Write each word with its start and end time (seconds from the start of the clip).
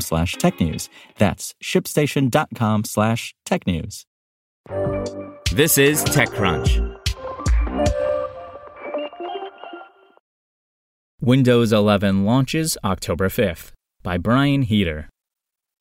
slash 0.00 0.36
technews. 0.36 0.88
That's 1.18 1.54
shipstation.com 1.62 2.84
slash 2.84 3.34
technews. 3.46 4.04
This 5.52 5.78
is 5.78 6.04
TechCrunch. 6.04 6.94
Windows 11.20 11.72
11 11.72 12.24
launches 12.24 12.76
October 12.84 13.28
5th 13.28 13.72
by 14.02 14.18
Brian 14.18 14.62
Heater. 14.62 15.08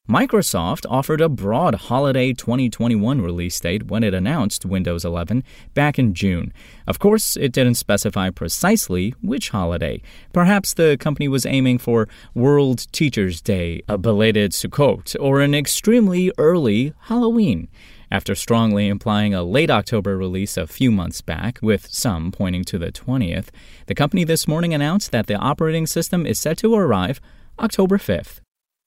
Microsoft 0.09 0.85
offered 0.89 1.21
a 1.21 1.29
broad 1.29 1.75
holiday 1.75 2.33
2021 2.33 3.21
release 3.21 3.57
date 3.57 3.87
when 3.87 4.03
it 4.03 4.13
announced 4.13 4.65
Windows 4.65 5.05
11 5.05 5.45
back 5.73 5.97
in 5.97 6.13
June. 6.13 6.51
Of 6.85 6.99
course, 6.99 7.37
it 7.37 7.53
didn't 7.53 7.75
specify 7.75 8.29
precisely 8.29 9.15
which 9.21 9.49
holiday. 9.49 10.01
Perhaps 10.33 10.73
the 10.73 10.97
company 10.99 11.29
was 11.29 11.45
aiming 11.45 11.77
for 11.77 12.09
World 12.35 12.85
Teachers' 12.91 13.41
Day, 13.41 13.81
a 13.87 13.97
belated 13.97 14.51
Sukkot, 14.51 15.15
or 15.21 15.39
an 15.39 15.55
extremely 15.55 16.33
early 16.37 16.93
Halloween. 17.03 17.69
After 18.11 18.35
strongly 18.35 18.89
implying 18.89 19.33
a 19.33 19.41
late 19.41 19.71
October 19.71 20.17
release 20.17 20.57
a 20.57 20.67
few 20.67 20.91
months 20.91 21.21
back, 21.21 21.59
with 21.61 21.87
some 21.89 22.29
pointing 22.33 22.65
to 22.65 22.77
the 22.77 22.91
20th, 22.91 23.47
the 23.87 23.95
company 23.95 24.25
this 24.25 24.49
morning 24.49 24.73
announced 24.73 25.13
that 25.13 25.27
the 25.27 25.37
operating 25.37 25.87
system 25.87 26.25
is 26.25 26.37
set 26.37 26.57
to 26.57 26.75
arrive 26.75 27.21
October 27.57 27.97
5th. 27.97 28.41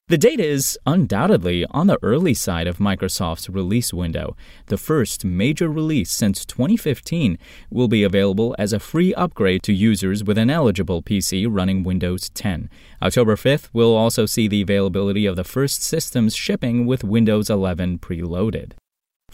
The 0.09 0.17
date 0.17 0.39
is 0.39 0.79
undoubtedly 0.87 1.67
on 1.73 1.89
the 1.89 1.99
early 2.01 2.33
side 2.33 2.69
of 2.69 2.79
Microsoft's 2.79 3.51
release 3.51 3.93
window. 3.93 4.37
The 4.67 4.79
first 4.79 5.25
major 5.25 5.69
release 5.69 6.13
since 6.13 6.45
2015 6.45 7.37
will 7.73 7.89
be 7.89 8.05
available 8.05 8.55
as 8.57 8.73
a 8.73 8.79
free 8.79 9.13
upgrade 9.15 9.65
to 9.65 9.73
users 9.73 10.23
with 10.23 10.39
an 10.39 10.49
eligible 10.49 11.03
PC 11.03 11.49
running 11.51 11.83
Windows 11.83 12.29
10. 12.29 12.71
October 13.03 13.35
5th 13.35 13.69
will 13.73 13.97
also 13.97 14.27
see 14.27 14.47
the 14.47 14.63
availability 14.63 15.27
of 15.27 15.35
the 15.35 15.43
first 15.43 15.83
systems 15.83 16.37
shipping 16.37 16.87
with 16.87 17.03
Windows 17.03 17.51
11 17.51 17.99
preloaded. 17.99 18.75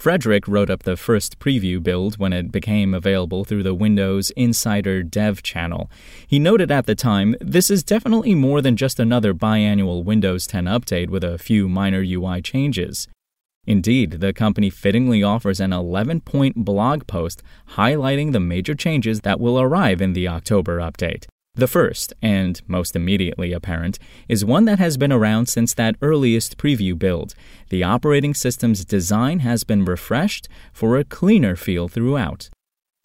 Frederic 0.03 0.49
wrote 0.49 0.69
up 0.69 0.83
the 0.83 0.97
first 0.97 1.39
preview 1.39 1.81
build 1.81 2.19
when 2.19 2.33
it 2.33 2.51
became 2.51 2.93
available 2.93 3.45
through 3.45 3.63
the 3.63 3.73
Windows 3.73 4.31
Insider 4.31 5.05
Dev 5.05 5.45
channel. 5.45 5.89
He 6.27 6.41
noted 6.41 6.73
at 6.73 6.87
the 6.87 6.97
time, 6.97 7.37
this 7.41 7.71
is 7.71 7.85
definitely 7.85 8.35
more 8.35 8.61
than 8.61 8.77
just 8.77 8.99
another 8.99 9.33
biannual 9.33 10.03
Windows 10.03 10.49
10 10.49 10.65
update 10.65 11.09
with 11.09 11.23
a 11.23 11.39
few 11.39 11.69
minor 11.69 12.03
UI 12.03 12.43
changes. 12.43 13.07
Indeed, 13.65 14.13
the 14.21 14.33
company 14.33 14.71
fittingly 14.71 15.23
offers 15.23 15.61
an 15.61 15.73
11 15.73 16.23
point 16.23 16.57
blog 16.57 17.07
post 17.07 17.43
highlighting 17.77 18.33
the 18.33 18.41
major 18.41 18.75
changes 18.75 19.21
that 19.21 19.39
will 19.39 19.61
arrive 19.61 20.03
in 20.03 20.15
the 20.15 20.27
October 20.27 20.79
update. 20.79 21.27
The 21.55 21.69
first, 21.69 22.15
and 22.23 22.63
most 22.67 22.97
immediately 22.97 23.53
apparent, 23.53 23.99
is 24.27 24.43
one 24.43 24.65
that 24.65 24.79
has 24.79 24.97
been 24.97 25.13
around 25.13 25.51
since 25.51 25.75
that 25.75 25.97
earliest 26.01 26.57
preview 26.57 26.99
build. 26.99 27.35
The 27.69 27.85
operating 27.85 28.33
system's 28.33 28.87
design 28.87 29.41
has 29.41 29.63
been 29.63 29.85
refreshed 29.85 30.49
for 30.73 30.97
a 30.97 31.05
cleaner 31.05 31.55
feel 31.55 31.89
throughout. 31.89 32.49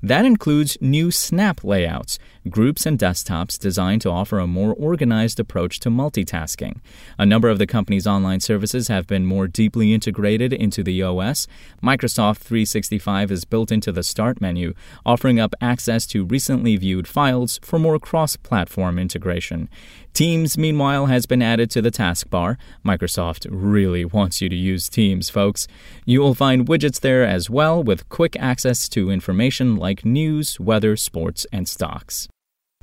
That 0.01 0.23
includes 0.23 0.77
new 0.79 1.11
snap 1.11 1.65
layouts, 1.65 2.19
groups 2.47 2.85
and 2.85 2.97
desktops 2.97 3.59
designed 3.59 4.01
to 4.01 4.09
offer 4.09 4.39
a 4.39 4.47
more 4.47 4.73
organized 4.73 5.39
approach 5.39 5.79
to 5.81 5.89
multitasking. 5.89 6.79
A 7.19 7.25
number 7.25 7.49
of 7.49 7.59
the 7.59 7.67
company's 7.67 8.07
online 8.07 8.39
services 8.39 8.87
have 8.87 9.07
been 9.07 9.25
more 9.25 9.47
deeply 9.47 9.93
integrated 9.93 10.53
into 10.53 10.83
the 10.83 11.03
OS. 11.03 11.47
Microsoft 11.83 12.37
365 12.37 13.31
is 13.31 13.45
built 13.45 13.71
into 13.71 13.91
the 13.91 14.03
Start 14.03 14.41
menu, 14.41 14.73
offering 15.05 15.39
up 15.39 15.53
access 15.61 16.07
to 16.07 16.25
recently 16.25 16.75
viewed 16.77 17.07
files 17.07 17.59
for 17.61 17.77
more 17.77 17.99
cross 17.99 18.35
platform 18.35 18.97
integration. 18.97 19.69
Teams, 20.17 20.57
meanwhile, 20.57 21.05
has 21.05 21.27
been 21.27 21.43
added 21.43 21.69
to 21.69 21.81
the 21.81 21.91
taskbar. 21.91 22.57
Microsoft 22.83 23.45
really 23.51 24.03
wants 24.03 24.41
you 24.41 24.49
to 24.49 24.55
use 24.55 24.89
Teams, 24.89 25.29
folks. 25.29 25.67
You 26.05 26.21
will 26.21 26.33
find 26.33 26.65
widgets 26.65 26.99
there 26.99 27.23
as 27.23 27.51
well 27.51 27.83
with 27.83 28.09
quick 28.09 28.35
access 28.39 28.89
to 28.89 29.11
information 29.11 29.75
like 29.75 30.05
news, 30.05 30.59
weather, 30.59 30.95
sports, 30.95 31.45
and 31.51 31.67
stocks. 31.67 32.27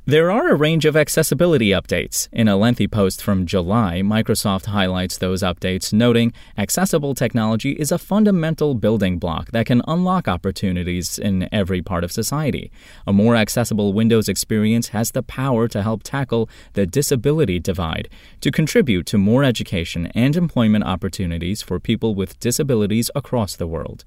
There 0.07 0.29
are 0.29 0.49
a 0.49 0.55
range 0.55 0.85
of 0.85 0.95
accessibility 0.95 1.69
updates. 1.69 2.29
In 2.31 2.47
a 2.47 2.55
lengthy 2.55 2.87
post 2.87 3.23
from 3.23 3.47
July, 3.47 4.03
Microsoft 4.03 4.67
highlights 4.67 5.17
those 5.17 5.41
updates, 5.41 5.91
noting 5.91 6.31
accessible 6.59 7.15
technology 7.15 7.71
is 7.71 7.91
a 7.91 7.97
fundamental 7.97 8.75
building 8.75 9.17
block 9.17 9.49
that 9.49 9.65
can 9.65 9.81
unlock 9.87 10.27
opportunities 10.27 11.17
in 11.17 11.49
every 11.51 11.81
part 11.81 12.03
of 12.03 12.11
society. 12.11 12.71
A 13.07 13.13
more 13.13 13.35
accessible 13.35 13.93
Windows 13.93 14.29
experience 14.29 14.89
has 14.89 15.09
the 15.09 15.23
power 15.23 15.67
to 15.69 15.81
help 15.81 16.03
tackle 16.03 16.51
the 16.73 16.85
disability 16.85 17.59
divide, 17.59 18.07
to 18.41 18.51
contribute 18.51 19.07
to 19.07 19.17
more 19.17 19.43
education 19.43 20.11
and 20.13 20.35
employment 20.35 20.83
opportunities 20.83 21.63
for 21.63 21.79
people 21.79 22.13
with 22.13 22.39
disabilities 22.39 23.09
across 23.15 23.55
the 23.55 23.65
world. 23.65 24.05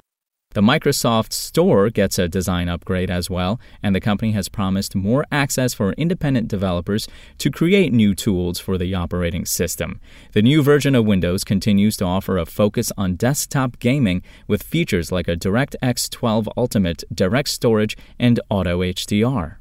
The 0.52 0.62
Microsoft 0.62 1.34
Store 1.34 1.90
gets 1.90 2.18
a 2.18 2.26
design 2.26 2.70
upgrade 2.70 3.10
as 3.10 3.28
well, 3.28 3.60
and 3.82 3.94
the 3.94 4.00
company 4.00 4.32
has 4.32 4.48
promised 4.48 4.96
more 4.96 5.26
access 5.30 5.74
for 5.74 5.92
independent 5.92 6.48
developers 6.48 7.06
to 7.36 7.50
create 7.50 7.92
new 7.92 8.14
tools 8.14 8.58
for 8.58 8.78
the 8.78 8.94
operating 8.94 9.44
system. 9.44 10.00
The 10.32 10.40
new 10.40 10.62
version 10.62 10.94
of 10.94 11.04
Windows 11.04 11.44
continues 11.44 11.98
to 11.98 12.06
offer 12.06 12.38
a 12.38 12.46
focus 12.46 12.90
on 12.96 13.16
desktop 13.16 13.78
gaming 13.78 14.22
with 14.46 14.62
features 14.62 15.12
like 15.12 15.28
a 15.28 15.36
DirectX 15.36 16.08
12 16.08 16.48
Ultimate, 16.56 17.04
DirectStorage, 17.14 17.98
and 18.18 18.40
Auto 18.48 18.80
HDR. 18.80 19.58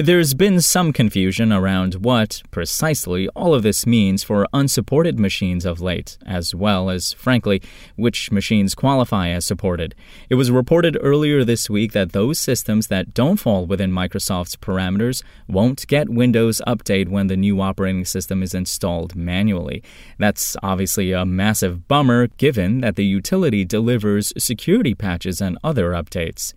There's 0.00 0.32
been 0.32 0.60
some 0.60 0.92
confusion 0.92 1.52
around 1.52 1.94
what, 1.94 2.42
precisely, 2.52 3.26
all 3.30 3.52
of 3.52 3.64
this 3.64 3.84
means 3.84 4.22
for 4.22 4.46
unsupported 4.52 5.18
machines 5.18 5.66
of 5.66 5.80
late, 5.80 6.16
as 6.24 6.54
well 6.54 6.88
as, 6.88 7.12
frankly, 7.14 7.60
which 7.96 8.30
machines 8.30 8.76
qualify 8.76 9.30
as 9.30 9.44
supported. 9.44 9.96
It 10.30 10.36
was 10.36 10.52
reported 10.52 10.96
earlier 11.00 11.42
this 11.42 11.68
week 11.68 11.94
that 11.94 12.12
those 12.12 12.38
systems 12.38 12.86
that 12.86 13.12
don't 13.12 13.38
fall 13.38 13.66
within 13.66 13.90
Microsoft's 13.90 14.54
parameters 14.54 15.24
won't 15.48 15.84
get 15.88 16.08
Windows 16.08 16.62
Update 16.64 17.08
when 17.08 17.26
the 17.26 17.36
new 17.36 17.60
operating 17.60 18.04
system 18.04 18.40
is 18.40 18.54
installed 18.54 19.16
manually. 19.16 19.82
That's 20.16 20.56
obviously 20.62 21.10
a 21.10 21.26
massive 21.26 21.88
bummer 21.88 22.28
given 22.28 22.82
that 22.82 22.94
the 22.94 23.04
utility 23.04 23.64
delivers 23.64 24.32
security 24.38 24.94
patches 24.94 25.40
and 25.40 25.58
other 25.64 25.90
updates. 25.90 26.54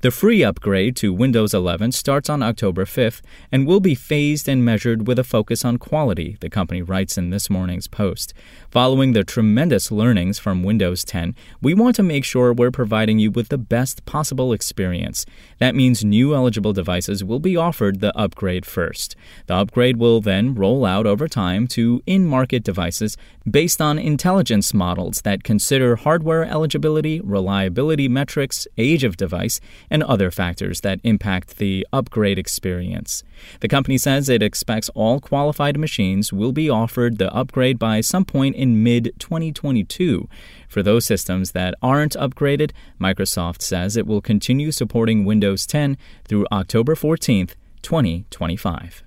The 0.00 0.12
free 0.12 0.44
upgrade 0.44 0.94
to 0.98 1.12
Windows 1.12 1.52
11 1.52 1.90
starts 1.90 2.30
on 2.30 2.40
October 2.40 2.84
5th 2.84 3.20
and 3.50 3.66
will 3.66 3.80
be 3.80 3.96
phased 3.96 4.48
and 4.48 4.64
measured 4.64 5.08
with 5.08 5.18
a 5.18 5.24
focus 5.24 5.64
on 5.64 5.76
quality, 5.78 6.36
the 6.38 6.48
company 6.48 6.82
writes 6.82 7.18
in 7.18 7.30
this 7.30 7.50
morning's 7.50 7.88
post. 7.88 8.32
Following 8.70 9.12
the 9.12 9.24
tremendous 9.24 9.90
learnings 9.90 10.38
from 10.38 10.62
Windows 10.62 11.04
10, 11.04 11.34
we 11.60 11.74
want 11.74 11.96
to 11.96 12.04
make 12.04 12.24
sure 12.24 12.52
we're 12.52 12.70
providing 12.70 13.18
you 13.18 13.32
with 13.32 13.48
the 13.48 13.58
best 13.58 14.06
possible 14.06 14.52
experience. 14.52 15.26
That 15.58 15.74
means 15.74 16.04
new 16.04 16.32
eligible 16.32 16.72
devices 16.72 17.24
will 17.24 17.40
be 17.40 17.56
offered 17.56 17.98
the 17.98 18.16
upgrade 18.16 18.64
first. 18.64 19.16
The 19.46 19.54
upgrade 19.54 19.96
will 19.96 20.20
then 20.20 20.54
roll 20.54 20.84
out 20.84 21.06
over 21.08 21.26
time 21.26 21.66
to 21.68 22.04
in 22.06 22.24
market 22.24 22.62
devices 22.62 23.16
based 23.50 23.80
on 23.80 23.98
intelligence 23.98 24.72
models 24.72 25.22
that 25.22 25.42
consider 25.42 25.96
hardware 25.96 26.44
eligibility, 26.44 27.20
reliability 27.20 28.06
metrics, 28.06 28.68
age 28.76 29.02
of 29.02 29.16
device, 29.16 29.58
and 29.90 30.02
other 30.02 30.30
factors 30.30 30.80
that 30.82 31.00
impact 31.04 31.58
the 31.58 31.86
upgrade 31.92 32.38
experience. 32.38 33.22
The 33.60 33.68
company 33.68 33.98
says 33.98 34.28
it 34.28 34.42
expects 34.42 34.88
all 34.90 35.20
qualified 35.20 35.78
machines 35.78 36.32
will 36.32 36.52
be 36.52 36.70
offered 36.70 37.18
the 37.18 37.32
upgrade 37.34 37.78
by 37.78 38.00
some 38.00 38.24
point 38.24 38.56
in 38.56 38.82
mid 38.82 39.12
2022. 39.18 40.28
For 40.68 40.82
those 40.82 41.04
systems 41.04 41.52
that 41.52 41.74
aren't 41.82 42.14
upgraded, 42.14 42.72
Microsoft 43.00 43.62
says 43.62 43.96
it 43.96 44.06
will 44.06 44.20
continue 44.20 44.70
supporting 44.70 45.24
Windows 45.24 45.66
10 45.66 45.96
through 46.26 46.46
October 46.52 46.94
14th, 46.94 47.54
2025. 47.82 49.04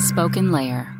SpokenLayer. 0.00 0.99